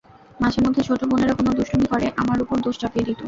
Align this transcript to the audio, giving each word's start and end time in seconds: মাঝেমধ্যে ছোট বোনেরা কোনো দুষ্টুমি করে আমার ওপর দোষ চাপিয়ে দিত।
মাঝেমধ্যে 0.39 0.81
ছোট 0.87 1.01
বোনেরা 1.09 1.33
কোনো 1.35 1.51
দুষ্টুমি 1.57 1.87
করে 1.91 2.05
আমার 2.21 2.37
ওপর 2.43 2.57
দোষ 2.65 2.75
চাপিয়ে 2.81 3.05
দিত। 3.07 3.17